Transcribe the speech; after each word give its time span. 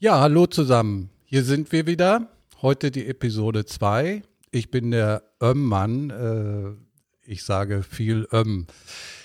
Ja, 0.00 0.20
hallo 0.20 0.46
zusammen. 0.46 1.08
Hier 1.24 1.44
sind 1.44 1.70
wir 1.70 1.86
wieder. 1.86 2.28
Heute 2.60 2.90
die 2.90 3.06
Episode 3.06 3.64
2. 3.64 4.22
Ich 4.50 4.70
bin 4.70 4.90
der 4.90 5.22
Ömm-Mann. 5.40 6.10
Äh, 6.10 7.30
ich 7.30 7.44
sage 7.44 7.84
viel 7.84 8.26
Ömm. 8.32 8.66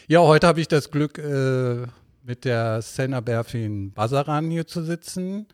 Ja, 0.08 0.22
heute 0.22 0.46
habe 0.46 0.62
ich 0.62 0.68
das 0.68 0.92
Glück, 0.92 1.18
äh, 1.18 1.88
mit 2.24 2.46
der 2.46 2.84
Senna 2.84 3.20
Berfin 3.20 3.94
Basaran 3.94 4.52
hier 4.52 4.68
zu 4.68 4.84
sitzen. 4.84 5.48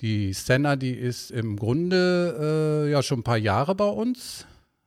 Die 0.00 0.32
Senna, 0.32 0.74
die 0.74 0.94
ist 0.94 1.30
im 1.30 1.56
Grunde 1.56 2.84
äh, 2.86 2.90
ja 2.90 3.04
schon 3.04 3.20
ein 3.20 3.24
paar 3.24 3.38
Jahre 3.38 3.76
bei 3.76 3.88
uns 3.88 4.44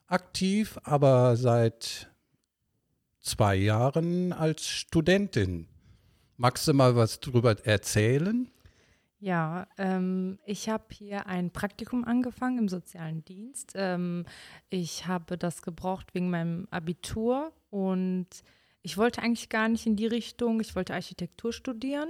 aktiv, 0.08 0.78
aber 0.84 1.38
seit 1.38 2.12
zwei 3.22 3.56
Jahren 3.56 4.34
als 4.34 4.68
Studentin. 4.68 5.68
Magst 6.36 6.68
du 6.68 6.74
mal 6.74 6.98
was 6.98 7.22
drüber 7.22 7.56
erzählen? 7.66 8.50
Ja, 9.22 9.68
ähm, 9.78 10.40
ich 10.46 10.70
habe 10.70 10.86
hier 10.92 11.28
ein 11.28 11.52
Praktikum 11.52 12.06
angefangen 12.06 12.58
im 12.58 12.70
sozialen 12.70 13.26
Dienst. 13.26 13.74
Ähm, 13.76 14.26
ich 14.70 15.08
habe 15.08 15.38
das 15.38 15.62
gebraucht 15.62 16.14
wegen 16.14 16.30
meinem 16.30 16.68
Abitur 16.72 17.52
und 17.70 18.28
ich 18.82 18.98
wollte 18.98 19.22
eigentlich 19.22 19.50
gar 19.50 19.68
nicht 19.68 19.86
in 19.86 19.98
die 19.98 20.08
Richtung. 20.08 20.62
Ich 20.62 20.74
wollte 20.74 20.94
Architektur 20.94 21.52
studieren. 21.52 22.10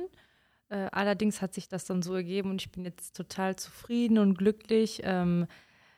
Äh, 0.69 0.87
allerdings 0.91 1.41
hat 1.41 1.55
sich 1.55 1.67
das 1.67 1.85
dann 1.85 2.03
so 2.03 2.13
ergeben 2.13 2.51
und 2.51 2.61
ich 2.61 2.71
bin 2.71 2.85
jetzt 2.85 3.15
total 3.15 3.55
zufrieden 3.55 4.19
und 4.19 4.37
glücklich, 4.37 5.01
ähm, 5.03 5.47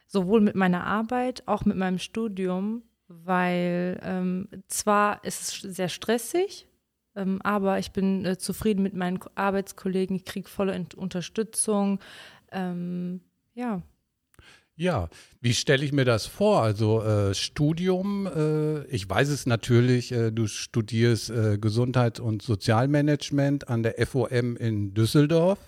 sowohl 0.07 0.39
mit 0.39 0.55
meiner 0.55 0.85
Arbeit, 0.85 1.45
auch 1.45 1.65
mit 1.65 1.75
meinem 1.75 1.99
Studium, 1.99 2.83
weil 3.09 3.99
ähm, 4.01 4.47
zwar 4.67 5.21
ist 5.25 5.41
es 5.41 5.75
sehr 5.75 5.89
stressig, 5.89 6.67
ähm, 7.15 7.41
aber 7.43 7.79
ich 7.79 7.91
bin 7.91 8.25
äh, 8.25 8.37
zufrieden 8.37 8.83
mit 8.83 8.93
meinen 8.93 9.19
Arbeitskollegen. 9.35 10.15
Ich 10.15 10.25
kriege 10.25 10.47
volle 10.47 10.85
Unterstützung. 10.95 11.99
Ähm, 12.51 13.21
ja. 13.53 13.81
Ja, 14.75 15.09
wie 15.41 15.53
stelle 15.53 15.85
ich 15.85 15.91
mir 15.91 16.05
das 16.05 16.25
vor? 16.25 16.63
Also 16.63 17.03
äh, 17.03 17.35
Studium, 17.35 18.25
äh, 18.25 18.83
ich 18.85 19.07
weiß 19.07 19.29
es 19.29 19.45
natürlich, 19.45 20.11
äh, 20.11 20.31
du 20.31 20.47
studierst 20.47 21.29
äh, 21.29 21.57
Gesundheits- 21.59 22.19
und 22.19 22.41
Sozialmanagement 22.41 23.67
an 23.67 23.83
der 23.83 23.95
FOM 24.07 24.55
in 24.57 24.93
Düsseldorf. 24.93 25.59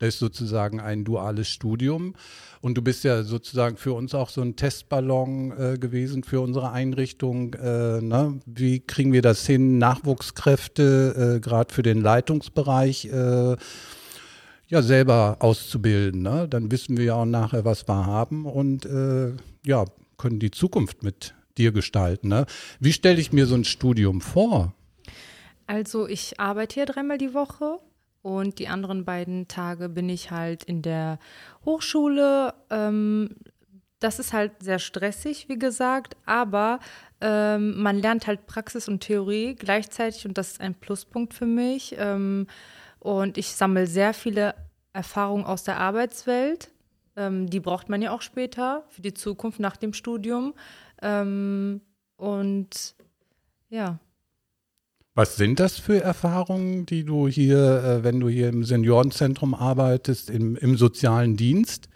Das 0.00 0.14
ist 0.14 0.18
sozusagen 0.18 0.80
ein 0.80 1.04
duales 1.04 1.48
Studium. 1.48 2.14
Und 2.62 2.74
du 2.76 2.82
bist 2.82 3.04
ja 3.04 3.22
sozusagen 3.22 3.76
für 3.76 3.92
uns 3.92 4.14
auch 4.14 4.30
so 4.30 4.40
ein 4.40 4.56
Testballon 4.56 5.52
äh, 5.52 5.78
gewesen 5.78 6.24
für 6.24 6.40
unsere 6.40 6.72
Einrichtung. 6.72 7.52
Äh, 7.54 8.00
ne? 8.00 8.40
Wie 8.46 8.80
kriegen 8.80 9.12
wir 9.12 9.20
das 9.20 9.46
hin, 9.46 9.76
Nachwuchskräfte, 9.78 11.36
äh, 11.36 11.40
gerade 11.40 11.72
für 11.72 11.82
den 11.82 12.00
Leitungsbereich, 12.00 13.06
äh, 13.12 13.56
ja, 14.68 14.82
selber 14.82 15.36
auszubilden? 15.40 16.22
Ne? 16.22 16.48
Dann 16.48 16.70
wissen 16.70 16.96
wir 16.96 17.04
ja 17.04 17.14
auch 17.16 17.26
nachher, 17.26 17.66
was 17.66 17.86
wir 17.86 18.06
haben 18.06 18.46
und 18.46 18.86
äh, 18.86 19.34
ja, 19.66 19.84
können 20.16 20.38
die 20.38 20.50
Zukunft 20.50 21.02
mit 21.02 21.34
dir 21.58 21.72
gestalten. 21.72 22.28
Ne? 22.28 22.46
Wie 22.78 22.94
stelle 22.94 23.20
ich 23.20 23.32
mir 23.32 23.44
so 23.44 23.54
ein 23.54 23.64
Studium 23.64 24.22
vor? 24.22 24.72
Also 25.66 26.08
ich 26.08 26.40
arbeite 26.40 26.74
hier 26.74 26.86
dreimal 26.86 27.18
die 27.18 27.34
Woche 27.34 27.80
und 28.22 28.58
die 28.58 28.68
anderen 28.68 29.04
beiden 29.04 29.48
Tage 29.48 29.88
bin 29.88 30.08
ich 30.08 30.30
halt 30.30 30.64
in 30.64 30.82
der 30.82 31.18
Hochschule. 31.64 32.54
Ähm, 32.70 33.36
das 33.98 34.18
ist 34.18 34.32
halt 34.32 34.52
sehr 34.62 34.78
stressig, 34.78 35.48
wie 35.48 35.58
gesagt, 35.58 36.16
aber 36.24 36.80
ähm, 37.20 37.80
man 37.82 37.98
lernt 37.98 38.26
halt 38.26 38.46
Praxis 38.46 38.88
und 38.88 39.00
Theorie 39.00 39.54
gleichzeitig 39.54 40.26
und 40.26 40.38
das 40.38 40.52
ist 40.52 40.60
ein 40.60 40.74
Pluspunkt 40.74 41.34
für 41.34 41.46
mich. 41.46 41.94
Ähm, 41.98 42.46
und 42.98 43.38
ich 43.38 43.48
sammle 43.48 43.86
sehr 43.86 44.14
viele 44.14 44.54
Erfahrungen 44.92 45.44
aus 45.44 45.64
der 45.64 45.78
Arbeitswelt. 45.78 46.70
Ähm, 47.16 47.48
die 47.48 47.60
braucht 47.60 47.88
man 47.88 48.02
ja 48.02 48.12
auch 48.12 48.22
später 48.22 48.84
für 48.88 49.02
die 49.02 49.14
Zukunft 49.14 49.60
nach 49.60 49.76
dem 49.76 49.92
Studium. 49.92 50.54
Ähm, 51.02 51.82
und 52.16 52.94
ja. 53.68 53.98
Was 55.20 55.36
sind 55.36 55.60
das 55.60 55.78
für 55.78 56.02
Erfahrungen, 56.02 56.86
die 56.86 57.04
du 57.04 57.28
hier, 57.28 57.84
äh, 57.84 58.04
wenn 58.04 58.20
du 58.20 58.30
hier 58.30 58.48
im 58.48 58.64
Seniorenzentrum 58.64 59.52
arbeitest, 59.52 60.30
im, 60.30 60.56
im, 60.56 60.78
sozialen 60.78 61.36
Dienst? 61.36 61.90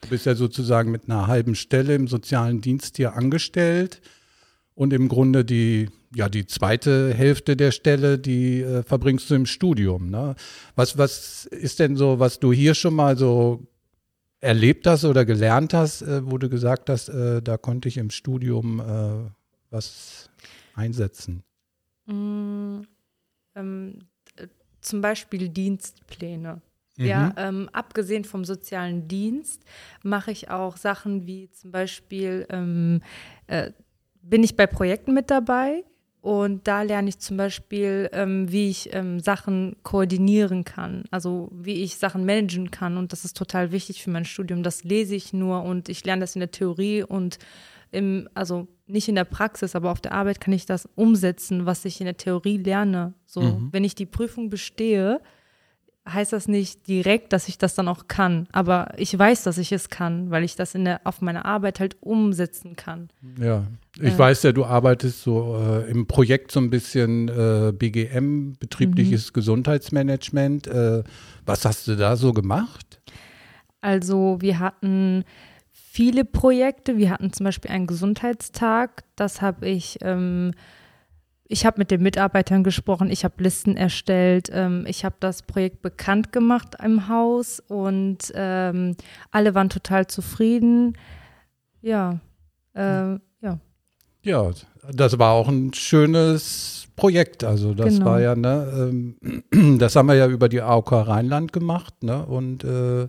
Du 0.00 0.08
bist 0.08 0.26
ja 0.26 0.34
sozusagen 0.34 0.90
mit 0.90 1.04
einer 1.04 1.28
halben 1.28 1.54
Stelle 1.54 1.94
im 1.94 2.08
sozialen 2.08 2.60
Dienst 2.60 2.96
hier 2.96 3.14
angestellt 3.14 4.00
und 4.74 4.92
im 4.92 5.06
Grunde 5.06 5.44
die, 5.44 5.90
ja, 6.12 6.28
die 6.28 6.44
zweite 6.46 7.14
Hälfte 7.14 7.56
der 7.56 7.70
Stelle, 7.70 8.18
die 8.18 8.62
äh, 8.62 8.82
verbringst 8.82 9.30
du 9.30 9.36
im 9.36 9.46
Studium. 9.46 10.10
Ne? 10.10 10.34
Was, 10.74 10.98
was 10.98 11.44
ist 11.44 11.78
denn 11.78 11.94
so, 11.94 12.18
was 12.18 12.40
du 12.40 12.52
hier 12.52 12.74
schon 12.74 12.94
mal 12.94 13.16
so 13.16 13.64
erlebt 14.40 14.88
hast 14.88 15.04
oder 15.04 15.24
gelernt 15.24 15.72
hast, 15.72 16.02
äh, 16.02 16.28
wo 16.28 16.36
du 16.36 16.48
gesagt 16.48 16.90
hast, 16.90 17.10
äh, 17.10 17.40
da 17.42 17.58
konnte 17.58 17.86
ich 17.86 17.96
im 17.96 18.10
Studium 18.10 18.80
äh, 18.80 19.30
was 19.70 20.30
einsetzen? 20.74 21.44
Mm, 22.06 22.82
ähm, 23.54 23.98
äh, 24.36 24.46
zum 24.80 25.00
Beispiel 25.00 25.48
Dienstpläne. 25.48 26.60
Mhm. 26.96 27.04
Ja, 27.04 27.34
ähm, 27.36 27.68
abgesehen 27.72 28.24
vom 28.24 28.44
sozialen 28.44 29.06
Dienst 29.06 29.62
mache 30.02 30.30
ich 30.30 30.50
auch 30.50 30.76
Sachen 30.76 31.26
wie 31.26 31.50
zum 31.50 31.70
Beispiel 31.70 32.46
ähm, 32.48 33.02
äh, 33.48 33.72
bin 34.22 34.42
ich 34.42 34.56
bei 34.56 34.66
Projekten 34.66 35.12
mit 35.12 35.30
dabei 35.30 35.84
und 36.26 36.66
da 36.66 36.82
lerne 36.82 37.08
ich 37.08 37.20
zum 37.20 37.36
Beispiel, 37.36 38.08
ähm, 38.12 38.50
wie 38.50 38.68
ich 38.68 38.92
ähm, 38.92 39.20
Sachen 39.20 39.76
koordinieren 39.84 40.64
kann, 40.64 41.04
also 41.10 41.48
wie 41.52 41.82
ich 41.84 41.98
Sachen 41.98 42.24
managen 42.24 42.70
kann 42.72 42.96
und 42.96 43.12
das 43.12 43.24
ist 43.24 43.36
total 43.36 43.70
wichtig 43.72 44.02
für 44.02 44.10
mein 44.10 44.24
Studium. 44.24 44.62
Das 44.62 44.82
lese 44.82 45.14
ich 45.14 45.32
nur 45.32 45.62
und 45.62 45.88
ich 45.88 46.04
lerne 46.04 46.20
das 46.20 46.34
in 46.34 46.40
der 46.40 46.50
Theorie 46.50 47.02
und 47.04 47.38
im, 47.92 48.28
also 48.34 48.66
nicht 48.86 49.08
in 49.08 49.14
der 49.14 49.24
Praxis, 49.24 49.74
aber 49.74 49.90
auf 49.90 50.00
der 50.00 50.12
Arbeit 50.12 50.40
kann 50.40 50.54
ich 50.54 50.66
das 50.66 50.88
umsetzen, 50.94 51.66
was 51.66 51.84
ich 51.84 52.00
in 52.00 52.06
der 52.06 52.16
Theorie 52.16 52.58
lerne. 52.58 53.14
So, 53.26 53.42
mhm. 53.42 53.68
wenn 53.72 53.84
ich 53.84 53.94
die 53.94 54.06
Prüfung 54.06 54.48
bestehe, 54.48 55.20
heißt 56.08 56.32
das 56.32 56.46
nicht 56.46 56.86
direkt, 56.86 57.32
dass 57.32 57.48
ich 57.48 57.58
das 57.58 57.74
dann 57.74 57.88
auch 57.88 58.06
kann. 58.06 58.46
Aber 58.52 58.92
ich 58.96 59.16
weiß, 59.18 59.42
dass 59.42 59.58
ich 59.58 59.72
es 59.72 59.88
kann, 59.88 60.30
weil 60.30 60.44
ich 60.44 60.54
das 60.54 60.74
in 60.74 60.84
der, 60.84 61.00
auf 61.04 61.20
meiner 61.20 61.44
Arbeit 61.44 61.80
halt 61.80 61.96
umsetzen 62.00 62.76
kann. 62.76 63.08
Ja, 63.40 63.66
ich 63.96 64.14
äh. 64.14 64.18
weiß 64.18 64.44
ja, 64.44 64.52
du 64.52 64.64
arbeitest 64.64 65.22
so 65.22 65.56
äh, 65.56 65.90
im 65.90 66.06
Projekt 66.06 66.52
so 66.52 66.60
ein 66.60 66.70
bisschen 66.70 67.28
äh, 67.28 67.72
BGM, 67.72 68.54
betriebliches 68.58 69.30
mhm. 69.30 69.34
Gesundheitsmanagement. 69.34 70.68
Äh, 70.68 71.02
was 71.44 71.64
hast 71.64 71.88
du 71.88 71.96
da 71.96 72.16
so 72.16 72.32
gemacht? 72.32 73.00
Also 73.80 74.38
wir 74.40 74.58
hatten 74.58 75.24
viele 75.96 76.26
Projekte. 76.26 76.98
Wir 76.98 77.08
hatten 77.08 77.32
zum 77.32 77.44
Beispiel 77.44 77.70
einen 77.70 77.86
Gesundheitstag. 77.86 79.04
Das 79.16 79.40
habe 79.40 79.66
ich, 79.66 79.96
ähm, 80.02 80.52
ich 81.48 81.64
habe 81.64 81.78
mit 81.78 81.90
den 81.90 82.02
Mitarbeitern 82.02 82.64
gesprochen, 82.64 83.10
ich 83.10 83.24
habe 83.24 83.42
Listen 83.42 83.78
erstellt, 83.78 84.50
ähm, 84.52 84.84
ich 84.86 85.06
habe 85.06 85.16
das 85.20 85.42
Projekt 85.42 85.80
bekannt 85.80 86.32
gemacht 86.32 86.76
im 86.84 87.08
Haus 87.08 87.60
und 87.60 88.30
ähm, 88.34 88.94
alle 89.30 89.54
waren 89.54 89.70
total 89.70 90.06
zufrieden. 90.06 90.98
Ja, 91.80 92.20
äh, 92.74 93.14
ja. 93.40 93.58
Ja, 94.22 94.50
das 94.92 95.18
war 95.18 95.32
auch 95.32 95.48
ein 95.48 95.72
schönes 95.72 96.88
Projekt. 96.94 97.42
Also 97.42 97.72
das 97.72 97.94
genau. 97.94 98.04
war 98.04 98.20
ja, 98.20 98.36
ne, 98.36 99.14
ähm, 99.50 99.78
das 99.78 99.96
haben 99.96 100.08
wir 100.08 100.16
ja 100.16 100.26
über 100.26 100.50
die 100.50 100.60
AOK 100.60 100.92
Rheinland 100.92 101.54
gemacht, 101.54 102.02
ne? 102.02 102.26
Und 102.26 102.64
äh, 102.64 103.08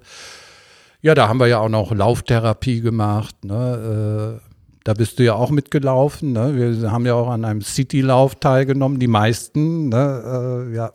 ja, 1.07 1.15
da 1.15 1.29
haben 1.29 1.39
wir 1.39 1.47
ja 1.47 1.59
auch 1.59 1.69
noch 1.69 1.93
Lauftherapie 1.93 2.81
gemacht. 2.81 3.45
Ne? 3.45 4.41
Äh, 4.41 4.49
da 4.83 4.93
bist 4.93 5.19
du 5.19 5.23
ja 5.23 5.35
auch 5.35 5.51
mitgelaufen. 5.51 6.33
Ne? 6.33 6.81
Wir 6.81 6.91
haben 6.91 7.05
ja 7.05 7.13
auch 7.13 7.29
an 7.29 7.45
einem 7.45 7.61
City-Lauf 7.61 8.35
teilgenommen, 8.35 8.99
die 8.99 9.07
meisten. 9.07 9.87
Ne? 9.87 10.67
Äh, 10.67 10.75
ja. 10.75 10.91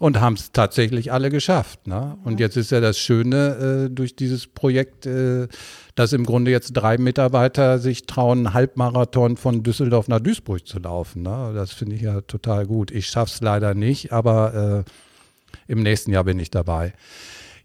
Und 0.00 0.18
haben 0.18 0.32
es 0.32 0.52
tatsächlich 0.52 1.12
alle 1.12 1.28
geschafft. 1.28 1.86
Ne? 1.86 2.16
Und 2.24 2.40
jetzt 2.40 2.56
ist 2.56 2.70
ja 2.70 2.80
das 2.80 2.98
Schöne 2.98 3.84
äh, 3.84 3.90
durch 3.90 4.16
dieses 4.16 4.46
Projekt, 4.46 5.04
äh, 5.04 5.46
dass 5.94 6.14
im 6.14 6.24
Grunde 6.24 6.50
jetzt 6.50 6.72
drei 6.72 6.96
Mitarbeiter 6.96 7.78
sich 7.78 8.06
trauen, 8.06 8.46
einen 8.46 8.54
Halbmarathon 8.54 9.36
von 9.36 9.62
Düsseldorf 9.62 10.08
nach 10.08 10.20
Duisburg 10.20 10.66
zu 10.66 10.78
laufen. 10.78 11.20
Ne? 11.20 11.52
Das 11.54 11.70
finde 11.70 11.96
ich 11.96 12.02
ja 12.02 12.22
total 12.22 12.66
gut. 12.66 12.90
Ich 12.90 13.08
schaffe 13.08 13.30
es 13.34 13.42
leider 13.42 13.74
nicht, 13.74 14.10
aber 14.10 14.84
äh, 14.86 15.70
im 15.70 15.82
nächsten 15.82 16.12
Jahr 16.12 16.24
bin 16.24 16.38
ich 16.38 16.50
dabei. 16.50 16.94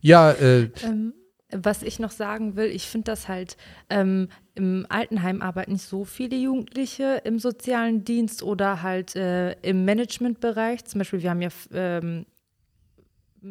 Ja, 0.02 0.32
äh, 0.32 0.70
ähm, 0.84 1.14
was 1.52 1.84
ich 1.84 2.00
noch 2.00 2.12
sagen 2.12 2.56
will, 2.56 2.68
ich 2.68 2.88
finde 2.88 3.06
das 3.06 3.28
halt, 3.28 3.58
ähm, 3.90 4.30
im 4.56 4.86
Altenheim 4.90 5.42
arbeiten 5.42 5.74
nicht 5.74 5.86
so 5.86 6.06
viele 6.06 6.36
Jugendliche 6.36 7.22
im 7.24 7.40
sozialen 7.40 8.04
Dienst 8.04 8.44
oder 8.44 8.82
halt 8.84 9.16
äh, 9.16 9.54
im 9.62 9.86
Managementbereich. 9.86 10.86
Zum 10.86 11.00
Beispiel, 11.00 11.24
wir 11.24 11.30
haben 11.32 11.42
ja 11.42 11.50
ähm, 11.74 12.26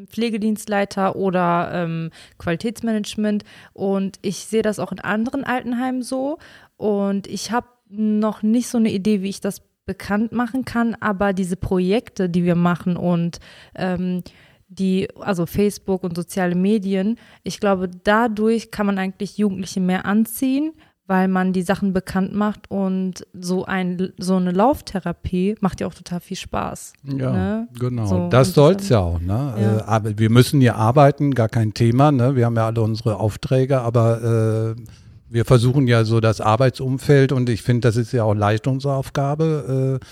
Pflegedienstleiter 0.06 1.16
oder 1.16 1.70
ähm, 1.72 2.10
Qualitätsmanagement. 2.38 3.44
Und 3.72 4.18
ich 4.22 4.44
sehe 4.44 4.62
das 4.62 4.78
auch 4.78 4.92
in 4.92 5.00
anderen 5.00 5.44
Altenheimen 5.44 6.02
so. 6.02 6.38
Und 6.76 7.26
ich 7.26 7.50
habe 7.50 7.68
noch 7.88 8.42
nicht 8.42 8.68
so 8.68 8.78
eine 8.78 8.92
Idee, 8.92 9.22
wie 9.22 9.30
ich 9.30 9.40
das 9.40 9.62
bekannt 9.86 10.32
machen 10.32 10.66
kann, 10.66 10.94
aber 11.00 11.32
diese 11.32 11.56
Projekte, 11.56 12.28
die 12.28 12.44
wir 12.44 12.54
machen 12.54 12.96
und 12.98 13.40
ähm, 13.74 14.22
die, 14.68 15.08
also 15.18 15.46
Facebook 15.46 16.04
und 16.04 16.14
soziale 16.14 16.54
Medien, 16.54 17.18
ich 17.42 17.60
glaube, 17.60 17.88
dadurch 18.04 18.70
kann 18.70 18.86
man 18.86 18.98
eigentlich 18.98 19.38
Jugendliche 19.38 19.80
mehr 19.80 20.04
anziehen, 20.04 20.72
weil 21.06 21.26
man 21.26 21.54
die 21.54 21.62
Sachen 21.62 21.94
bekannt 21.94 22.34
macht 22.34 22.70
und 22.70 23.26
so 23.32 23.64
ein 23.64 24.12
so 24.18 24.36
eine 24.36 24.52
Lauftherapie 24.52 25.56
macht 25.60 25.80
ja 25.80 25.86
auch 25.86 25.94
total 25.94 26.20
viel 26.20 26.36
Spaß. 26.36 26.92
Ja, 27.04 27.32
ne? 27.32 27.68
genau. 27.78 28.06
So, 28.06 28.28
das 28.28 28.52
soll 28.52 28.74
es 28.74 28.90
ja 28.90 28.98
auch. 28.98 29.18
Ne? 29.18 29.54
Ja. 29.58 29.76
Äh, 29.78 29.82
aber 29.84 30.18
wir 30.18 30.28
müssen 30.28 30.60
hier 30.60 30.76
arbeiten, 30.76 31.34
gar 31.34 31.48
kein 31.48 31.72
Thema. 31.72 32.12
Ne? 32.12 32.36
Wir 32.36 32.44
haben 32.44 32.56
ja 32.56 32.66
alle 32.66 32.82
unsere 32.82 33.16
Aufträge, 33.16 33.80
aber 33.80 34.76
äh, 34.76 34.82
wir 35.30 35.46
versuchen 35.46 35.86
ja 35.86 36.04
so 36.04 36.20
das 36.20 36.42
Arbeitsumfeld 36.42 37.32
und 37.32 37.48
ich 37.48 37.62
finde, 37.62 37.88
das 37.88 37.96
ist 37.96 38.12
ja 38.12 38.24
auch 38.24 38.34
Leistungsaufgabe. 38.34 39.98
Äh, 40.02 40.06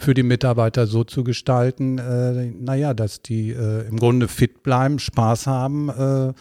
für 0.00 0.14
die 0.14 0.22
Mitarbeiter 0.22 0.86
so 0.86 1.04
zu 1.04 1.24
gestalten, 1.24 1.98
äh, 1.98 2.50
naja, 2.58 2.94
dass 2.94 3.22
die 3.22 3.50
äh, 3.50 3.86
im 3.88 3.98
Grunde 3.98 4.28
fit 4.28 4.62
bleiben, 4.62 4.98
Spaß 4.98 5.46
haben, 5.46 5.88
äh, 5.88 6.32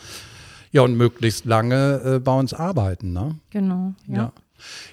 ja, 0.71 0.81
und 0.81 0.95
möglichst 0.95 1.45
lange 1.45 2.01
äh, 2.03 2.19
bei 2.19 2.37
uns 2.37 2.53
arbeiten. 2.53 3.11
Ne? 3.13 3.39
Genau, 3.49 3.93
ja. 4.07 4.15
ja. 4.15 4.33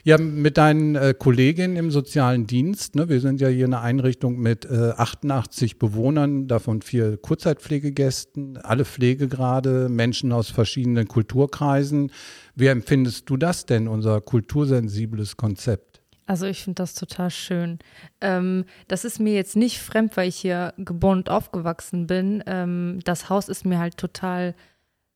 Ja, 0.04 0.18
mit 0.18 0.58
deinen 0.58 0.94
äh, 0.94 1.14
Kolleginnen 1.18 1.76
im 1.76 1.90
sozialen 1.90 2.46
Dienst, 2.46 2.94
ne, 2.94 3.08
wir 3.08 3.20
sind 3.20 3.40
ja 3.40 3.48
hier 3.48 3.64
eine 3.64 3.80
Einrichtung 3.80 4.38
mit 4.38 4.64
äh, 4.64 4.92
88 4.96 5.78
Bewohnern, 5.78 6.46
davon 6.46 6.82
vier 6.82 7.16
Kurzzeitpflegegästen, 7.16 8.58
alle 8.58 8.84
Pflegegrade, 8.84 9.88
Menschen 9.88 10.32
aus 10.32 10.50
verschiedenen 10.50 11.08
Kulturkreisen. 11.08 12.12
Wie 12.54 12.66
empfindest 12.66 13.28
du 13.28 13.36
das 13.36 13.66
denn, 13.66 13.88
unser 13.88 14.20
kultursensibles 14.20 15.36
Konzept? 15.36 15.95
Also 16.26 16.46
ich 16.46 16.64
finde 16.64 16.82
das 16.82 16.94
total 16.94 17.30
schön. 17.30 17.78
Ähm, 18.20 18.64
das 18.88 19.04
ist 19.04 19.20
mir 19.20 19.34
jetzt 19.34 19.56
nicht 19.56 19.80
fremd, 19.80 20.16
weil 20.16 20.28
ich 20.28 20.36
hier 20.36 20.74
geboren 20.76 21.18
und 21.18 21.30
aufgewachsen 21.30 22.06
bin. 22.06 22.42
Ähm, 22.46 23.00
das 23.04 23.30
Haus 23.30 23.48
ist 23.48 23.64
mir 23.64 23.78
halt 23.78 23.96
total 23.96 24.54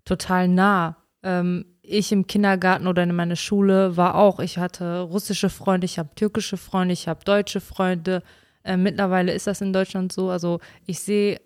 total 0.05 0.49
nah. 0.49 0.97
Ähm, 1.23 1.67
ich 1.83 2.13
im 2.13 2.27
Kindergarten 2.27 2.87
oder 2.87 3.03
in 3.03 3.15
meiner 3.15 3.37
Schule 3.37 3.97
war 3.97 4.15
auch, 4.15 4.39
ich 4.39 4.59
hatte 4.59 5.01
russische 5.01 5.51
Freunde, 5.51 5.85
ich 5.85 5.99
habe 5.99 6.15
türkische 6.15 6.57
Freunde, 6.57 6.93
ich 6.93 7.09
habe 7.09 7.25
deutsche 7.25 7.61
Freunde. 7.61 8.23
Äh, 8.63 8.77
mittlerweile 8.77 9.33
ist 9.33 9.47
das 9.47 9.61
in 9.61 9.73
Deutschland 9.73 10.13
so. 10.13 10.31
Also 10.31 10.61
ich 10.87 11.01
sehe 11.01 11.41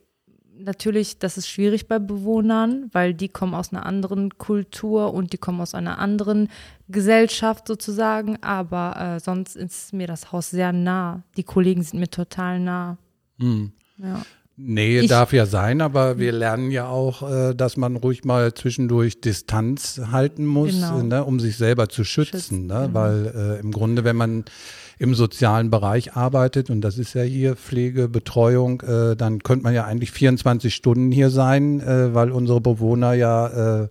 natürlich, 0.58 1.18
das 1.18 1.36
ist 1.36 1.48
schwierig 1.48 1.88
bei 1.88 1.98
Bewohnern, 1.98 2.88
weil 2.92 3.14
die 3.14 3.28
kommen 3.28 3.54
aus 3.54 3.72
einer 3.72 3.86
anderen 3.86 4.38
Kultur 4.38 5.12
und 5.12 5.32
die 5.32 5.38
kommen 5.38 5.60
aus 5.60 5.74
einer 5.74 5.98
anderen 5.98 6.48
Gesellschaft 6.88 7.66
sozusagen. 7.66 8.42
Aber 8.42 9.16
äh, 9.16 9.20
sonst 9.20 9.56
ist 9.56 9.92
mir 9.92 10.06
das 10.06 10.32
Haus 10.32 10.50
sehr 10.50 10.72
nah. 10.72 11.22
Die 11.36 11.44
Kollegen 11.44 11.82
sind 11.82 12.00
mir 12.00 12.10
total 12.10 12.60
nah. 12.60 12.98
Mhm. 13.38 13.72
Ja. 13.98 14.22
Nähe 14.56 15.02
ich, 15.02 15.08
darf 15.08 15.32
ja 15.32 15.46
sein, 15.46 15.80
aber 15.80 16.18
wir 16.18 16.30
lernen 16.30 16.70
ja 16.70 16.86
auch, 16.86 17.28
äh, 17.28 17.54
dass 17.54 17.76
man 17.76 17.96
ruhig 17.96 18.24
mal 18.24 18.54
zwischendurch 18.54 19.20
Distanz 19.20 20.00
halten 20.12 20.46
muss, 20.46 20.70
genau. 20.70 21.02
ne, 21.02 21.24
um 21.24 21.40
sich 21.40 21.56
selber 21.56 21.88
zu 21.88 22.04
schützen. 22.04 22.38
schützen 22.38 22.66
ne? 22.66 22.82
Genau. 22.86 22.94
Weil 22.94 23.32
äh, 23.34 23.60
im 23.60 23.72
Grunde, 23.72 24.04
wenn 24.04 24.14
man 24.14 24.44
im 24.98 25.14
sozialen 25.16 25.70
Bereich 25.70 26.14
arbeitet, 26.14 26.70
und 26.70 26.82
das 26.82 26.98
ist 26.98 27.14
ja 27.14 27.22
hier 27.22 27.56
Pflege, 27.56 28.08
Betreuung, 28.08 28.80
äh, 28.82 29.16
dann 29.16 29.40
könnte 29.40 29.64
man 29.64 29.74
ja 29.74 29.84
eigentlich 29.86 30.12
24 30.12 30.72
Stunden 30.72 31.10
hier 31.10 31.30
sein, 31.30 31.80
äh, 31.80 32.14
weil 32.14 32.30
unsere 32.30 32.60
Bewohner 32.60 33.12
ja, 33.12 33.82
äh, 33.82 33.88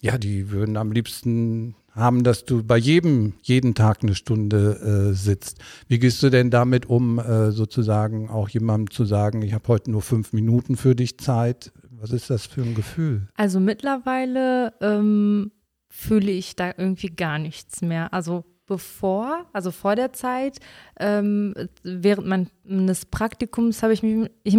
ja, 0.00 0.18
die 0.18 0.50
würden 0.50 0.76
am 0.76 0.90
liebsten 0.90 1.76
haben, 1.96 2.22
dass 2.22 2.44
du 2.44 2.62
bei 2.62 2.76
jedem 2.76 3.32
jeden 3.42 3.74
Tag 3.74 4.02
eine 4.02 4.14
Stunde 4.14 5.10
äh, 5.10 5.14
sitzt. 5.14 5.58
Wie 5.88 5.98
gehst 5.98 6.22
du 6.22 6.28
denn 6.28 6.50
damit 6.50 6.86
um, 6.86 7.18
äh, 7.18 7.50
sozusagen 7.50 8.28
auch 8.28 8.48
jemandem 8.50 8.90
zu 8.90 9.04
sagen, 9.04 9.42
ich 9.42 9.54
habe 9.54 9.66
heute 9.68 9.90
nur 9.90 10.02
fünf 10.02 10.32
Minuten 10.32 10.76
für 10.76 10.94
dich 10.94 11.18
Zeit? 11.18 11.72
Was 11.90 12.10
ist 12.10 12.28
das 12.28 12.46
für 12.46 12.62
ein 12.62 12.74
Gefühl? 12.74 13.26
Also 13.34 13.58
mittlerweile 13.58 14.74
ähm, 14.82 15.50
fühle 15.88 16.30
ich 16.30 16.54
da 16.54 16.72
irgendwie 16.76 17.08
gar 17.08 17.38
nichts 17.38 17.80
mehr. 17.80 18.12
Also 18.12 18.44
bevor, 18.66 19.46
also 19.54 19.70
vor 19.70 19.96
der 19.96 20.12
Zeit, 20.12 20.58
ähm, 21.00 21.54
während 21.82 22.26
meines 22.64 23.06
Praktikums 23.06 23.82
habe 23.82 23.94
ich 23.94 24.02
mich, 24.02 24.30
ich, 24.42 24.58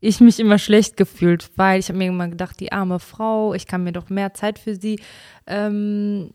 ich 0.00 0.20
mich 0.20 0.40
immer 0.40 0.58
schlecht 0.58 0.96
gefühlt, 0.96 1.50
weil 1.56 1.80
ich 1.80 1.88
habe 1.88 1.98
mir 1.98 2.08
immer 2.08 2.28
gedacht, 2.28 2.58
die 2.60 2.72
arme 2.72 3.00
Frau, 3.00 3.52
ich 3.52 3.66
kann 3.66 3.84
mir 3.84 3.92
doch 3.92 4.08
mehr 4.08 4.32
Zeit 4.32 4.58
für 4.58 4.76
sie 4.76 5.00
ähm, 5.46 6.30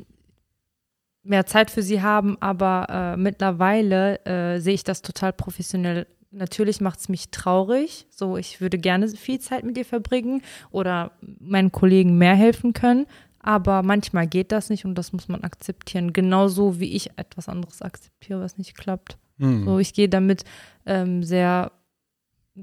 mehr 1.24 1.46
Zeit 1.46 1.72
für 1.72 1.82
sie 1.82 2.02
haben, 2.02 2.38
aber 2.42 2.88
äh, 2.90 3.18
mittlerweile 3.18 4.24
äh, 4.26 4.60
sehe 4.60 4.74
ich 4.74 4.84
das 4.84 5.02
total 5.02 5.34
professionell. 5.34 6.06
Natürlich 6.32 6.82
macht 6.82 7.00
es 7.00 7.10
mich 7.10 7.30
traurig, 7.30 8.08
so 8.10 8.38
ich 8.38 8.60
würde 8.60 8.78
gerne 8.78 9.08
viel 9.08 9.40
Zeit 9.40 9.64
mit 9.64 9.78
ihr 9.78 9.86
verbringen 9.86 10.42
oder 10.72 11.12
meinen 11.40 11.72
Kollegen 11.72 12.18
mehr 12.18 12.36
helfen 12.36 12.74
können, 12.74 13.06
aber 13.40 13.84
manchmal 13.84 14.28
geht 14.28 14.52
das 14.52 14.70
nicht 14.70 14.86
und 14.86 14.96
das 14.96 15.14
muss 15.14 15.28
man 15.28 15.44
akzeptieren. 15.44 16.12
Genauso 16.12 16.80
wie 16.80 16.94
ich 16.94 17.12
etwas 17.18 17.50
anderes 17.50 17.82
akzeptiere, 17.82 18.42
was 18.42 18.58
nicht 18.58 18.76
klappt. 18.76 19.18
Mhm. 19.38 19.66
So, 19.66 19.80
ich 19.80 19.94
gehe 19.94 20.10
damit 20.10 20.44
ähm, 20.86 21.24
sehr 21.24 21.72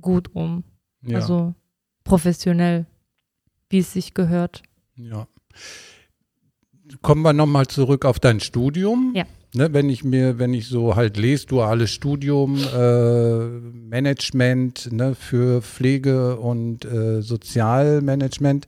gut 0.01 0.35
um. 0.35 0.65
Ja. 1.03 1.17
Also 1.17 1.55
professionell, 2.05 2.87
wie 3.71 3.79
es 3.79 3.93
sich 3.93 4.15
gehört. 4.15 4.63
Ja 4.97 5.27
kommen 7.03 7.23
wir 7.23 7.33
nochmal 7.33 7.67
zurück 7.67 8.05
auf 8.05 8.19
dein 8.19 8.41
Studium. 8.41 9.13
Ja. 9.15 9.25
Ne, 9.53 9.73
wenn 9.73 9.91
ich 9.91 10.05
mir, 10.05 10.39
wenn 10.39 10.55
ich 10.55 10.69
so 10.69 10.95
halt 10.95 11.17
lese, 11.17 11.47
duales 11.47 11.91
Studium, 11.91 12.57
äh, 12.57 13.47
Management 13.47 14.93
ne, 14.93 15.17
für 15.17 15.61
Pflege 15.61 16.37
und 16.37 16.85
äh, 16.85 17.21
Sozialmanagement. 17.21 18.67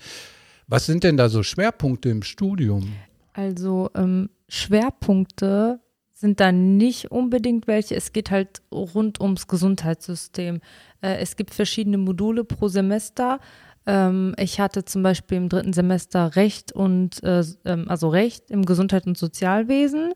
Was 0.66 0.86
sind 0.86 1.04
denn 1.04 1.16
da 1.16 1.28
so 1.28 1.44
Schwerpunkte 1.44 2.08
im 2.08 2.24
Studium? 2.24 2.92
Also 3.32 3.90
ähm, 3.94 4.28
Schwerpunkte 4.48 5.80
sind 6.12 6.40
da 6.40 6.50
nicht 6.50 7.10
unbedingt 7.10 7.66
welche. 7.66 7.94
Es 7.94 8.12
geht 8.12 8.30
halt 8.30 8.62
rund 8.72 9.20
ums 9.20 9.46
Gesundheitssystem. 9.48 10.60
Äh, 11.00 11.16
es 11.16 11.36
gibt 11.36 11.54
verschiedene 11.54 11.98
Module 11.98 12.44
pro 12.44 12.68
Semester. 12.68 13.38
Ähm, 13.86 14.34
ich 14.38 14.60
hatte 14.60 14.84
zum 14.84 15.02
Beispiel 15.02 15.38
im 15.38 15.48
dritten 15.48 15.72
Semester 15.72 16.36
Recht 16.36 16.72
und, 16.72 17.22
äh, 17.22 17.44
ähm, 17.64 17.86
also 17.88 18.08
Recht 18.08 18.50
im 18.50 18.64
Gesundheit- 18.64 19.06
und 19.06 19.18
Sozialwesen. 19.18 20.12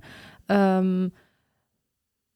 Ähm, 0.49 1.13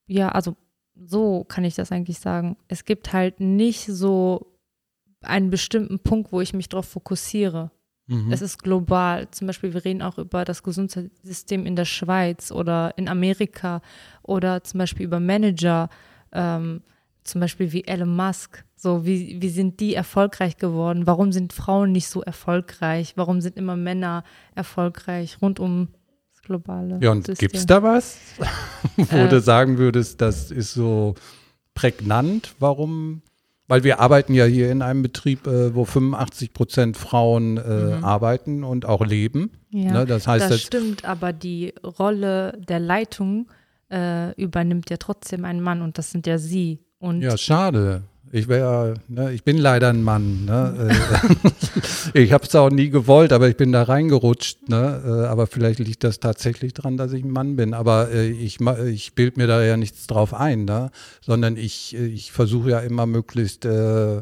ja, 0.07 0.29
also 0.29 0.55
so 0.95 1.45
kann 1.45 1.63
ich 1.63 1.75
das 1.75 1.91
eigentlich 1.91 2.19
sagen. 2.19 2.57
Es 2.67 2.85
gibt 2.85 3.13
halt 3.13 3.39
nicht 3.39 3.85
so 3.85 4.57
einen 5.21 5.49
bestimmten 5.49 5.99
Punkt, 5.99 6.31
wo 6.31 6.41
ich 6.41 6.53
mich 6.53 6.67
darauf 6.67 6.87
fokussiere. 6.87 7.71
Mhm. 8.07 8.31
Es 8.31 8.41
ist 8.41 8.61
global. 8.61 9.29
Zum 9.31 9.47
Beispiel, 9.47 9.73
wir 9.73 9.85
reden 9.85 10.01
auch 10.01 10.17
über 10.17 10.43
das 10.43 10.63
Gesundheitssystem 10.63 11.65
in 11.65 11.75
der 11.75 11.85
Schweiz 11.85 12.51
oder 12.51 12.93
in 12.97 13.07
Amerika 13.07 13.81
oder 14.23 14.63
zum 14.63 14.79
Beispiel 14.79 15.05
über 15.05 15.19
Manager. 15.19 15.89
Ähm, 16.33 16.81
zum 17.23 17.41
Beispiel 17.41 17.71
wie 17.71 17.85
Elon 17.85 18.15
Musk. 18.15 18.63
So, 18.75 19.05
wie, 19.05 19.41
wie 19.41 19.49
sind 19.49 19.79
die 19.79 19.93
erfolgreich 19.93 20.57
geworden? 20.57 21.05
Warum 21.05 21.31
sind 21.31 21.53
Frauen 21.53 21.91
nicht 21.91 22.07
so 22.07 22.21
erfolgreich? 22.21 23.13
Warum 23.15 23.41
sind 23.41 23.57
immer 23.57 23.75
Männer 23.75 24.23
erfolgreich 24.55 25.37
rund 25.41 25.59
um 25.59 25.89
das 26.31 26.41
globale? 26.41 26.97
Ja, 27.01 27.11
und 27.11 27.27
gibt 27.37 27.55
es 27.55 27.65
da 27.65 27.83
was, 27.83 28.17
wo 28.97 29.17
äh, 29.17 29.29
du 29.29 29.39
sagen 29.39 29.77
würdest, 29.77 30.21
das 30.21 30.49
ist 30.49 30.73
so 30.73 31.15
prägnant? 31.75 32.55
Warum? 32.59 33.21
Weil 33.67 33.83
wir 33.83 33.99
arbeiten 33.99 34.33
ja 34.33 34.45
hier 34.45 34.71
in 34.71 34.81
einem 34.81 35.01
Betrieb, 35.01 35.47
äh, 35.47 35.73
wo 35.75 35.85
85 35.85 36.53
Prozent 36.53 36.97
Frauen 36.97 37.57
äh, 37.57 37.97
mhm. 37.97 38.03
arbeiten 38.03 38.63
und 38.63 38.85
auch 38.85 39.05
leben. 39.05 39.51
Ja, 39.69 39.93
ne? 39.93 40.05
das 40.05 40.27
heißt, 40.27 40.49
das 40.49 40.61
stimmt, 40.61 41.05
aber 41.05 41.31
die 41.31 41.73
Rolle 41.83 42.59
der 42.67 42.79
Leitung 42.79 43.47
äh, 43.91 44.33
übernimmt 44.41 44.89
ja 44.89 44.97
trotzdem 44.97 45.45
ein 45.45 45.61
Mann 45.61 45.81
und 45.81 45.97
das 45.97 46.11
sind 46.11 46.25
ja 46.25 46.37
sie. 46.37 46.79
Und 47.01 47.21
ja, 47.21 47.35
schade. 47.35 48.03
Ich 48.33 48.47
wäre, 48.47 48.93
ne, 49.09 49.33
ich 49.33 49.43
bin 49.43 49.57
leider 49.57 49.89
ein 49.89 50.03
Mann. 50.03 50.45
Ne? 50.45 50.89
Äh, 52.13 52.23
ich 52.23 52.31
habe 52.31 52.45
es 52.45 52.55
auch 52.55 52.69
nie 52.69 52.89
gewollt, 52.89 53.33
aber 53.33 53.49
ich 53.49 53.57
bin 53.57 53.71
da 53.71 53.83
reingerutscht. 53.83 54.69
Ne? 54.69 55.01
Äh, 55.05 55.27
aber 55.27 55.47
vielleicht 55.47 55.79
liegt 55.79 56.03
das 56.03 56.19
tatsächlich 56.19 56.73
daran, 56.73 56.95
dass 56.95 57.11
ich 57.11 57.23
ein 57.23 57.31
Mann 57.31 57.55
bin. 57.55 57.73
Aber 57.73 58.11
äh, 58.11 58.29
ich, 58.29 58.59
ich 58.61 59.15
bilde 59.15 59.39
mir 59.39 59.47
da 59.47 59.63
ja 59.63 59.77
nichts 59.77 60.07
drauf 60.07 60.33
ein, 60.33 60.65
ne? 60.65 60.91
sondern 61.21 61.57
ich, 61.57 61.95
ich 61.95 62.31
versuche 62.31 62.69
ja 62.69 62.79
immer 62.79 63.05
möglichst 63.05 63.65
äh, 63.65 64.21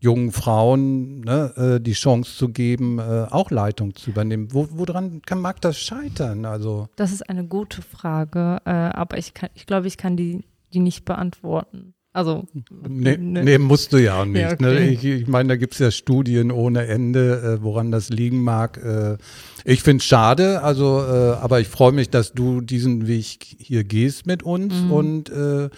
jungen 0.00 0.32
Frauen 0.32 1.20
ne, 1.20 1.80
die 1.82 1.92
Chance 1.92 2.36
zu 2.36 2.50
geben, 2.50 3.00
auch 3.00 3.50
Leitung 3.50 3.96
zu 3.96 4.10
übernehmen. 4.10 4.46
Wo, 4.52 4.68
woran 4.70 5.22
kann, 5.22 5.40
mag 5.40 5.60
das 5.60 5.76
scheitern? 5.76 6.44
Also 6.44 6.86
das 6.94 7.10
ist 7.10 7.28
eine 7.28 7.44
gute 7.44 7.82
Frage, 7.82 8.64
aber 8.64 9.18
ich, 9.18 9.32
ich 9.54 9.66
glaube, 9.66 9.88
ich 9.88 9.96
kann 9.96 10.16
die, 10.16 10.44
die 10.72 10.78
nicht 10.78 11.04
beantworten. 11.04 11.94
Also. 12.18 12.48
Nee, 12.88 13.16
ne. 13.16 13.44
nee, 13.44 13.58
musst 13.58 13.92
du 13.92 13.98
ja 13.98 14.20
auch 14.20 14.24
nicht. 14.24 14.42
Ja, 14.42 14.48
ne? 14.48 14.54
okay. 14.54 14.86
ne? 14.86 14.90
ich, 14.90 15.04
ich 15.04 15.28
meine, 15.28 15.50
da 15.50 15.56
gibt 15.56 15.74
es 15.74 15.78
ja 15.78 15.92
Studien 15.92 16.50
ohne 16.50 16.88
Ende, 16.88 17.58
äh, 17.60 17.62
woran 17.62 17.92
das 17.92 18.08
liegen 18.08 18.42
mag. 18.42 18.76
Äh, 18.76 19.18
ich 19.64 19.84
finde 19.84 20.02
es 20.02 20.06
schade, 20.06 20.62
also, 20.64 21.00
äh, 21.00 21.36
aber 21.40 21.60
ich 21.60 21.68
freue 21.68 21.92
mich, 21.92 22.10
dass 22.10 22.32
du 22.32 22.60
diesen 22.60 23.06
Weg 23.06 23.56
hier 23.58 23.84
gehst 23.84 24.26
mit 24.26 24.42
uns 24.42 24.74
mhm. 24.74 24.90
und 24.90 25.30
äh, 25.30 25.68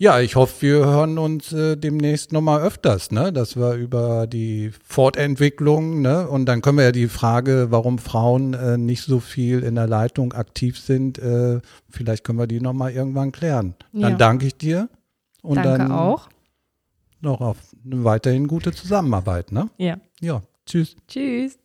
Ja, 0.00 0.20
ich 0.20 0.36
hoffe, 0.36 0.62
wir 0.62 0.86
hören 0.86 1.18
uns 1.18 1.52
äh, 1.52 1.76
demnächst 1.76 2.32
nochmal 2.32 2.62
öfters, 2.62 3.10
ne? 3.10 3.32
Dass 3.32 3.56
wir 3.56 3.72
über 3.72 4.28
die 4.28 4.70
Fortentwicklung, 4.84 6.02
ne? 6.02 6.28
Und 6.28 6.44
dann 6.44 6.60
können 6.60 6.76
wir 6.76 6.84
ja 6.84 6.92
die 6.92 7.08
Frage, 7.08 7.68
warum 7.70 7.98
Frauen 7.98 8.54
äh, 8.54 8.76
nicht 8.76 9.02
so 9.02 9.18
viel 9.18 9.64
in 9.64 9.74
der 9.74 9.88
Leitung 9.88 10.34
aktiv 10.34 10.78
sind, 10.78 11.18
äh, 11.18 11.60
vielleicht 11.90 12.22
können 12.22 12.38
wir 12.38 12.46
die 12.46 12.60
nochmal 12.60 12.92
irgendwann 12.92 13.32
klären. 13.32 13.74
Dann 13.92 14.12
ja. 14.12 14.16
danke 14.16 14.46
ich 14.46 14.56
dir. 14.56 14.88
Und 15.42 15.56
danke 15.56 15.78
dann 15.78 15.92
auch. 15.92 16.28
Noch 17.20 17.40
auf 17.40 17.58
eine 17.84 18.04
weiterhin 18.04 18.46
gute 18.46 18.72
Zusammenarbeit, 18.72 19.50
ne? 19.52 19.70
Ja. 19.76 19.98
Ja. 20.20 20.42
Tschüss. 20.66 20.96
Tschüss. 21.08 21.58